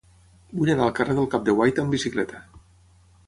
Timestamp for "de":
1.49-1.55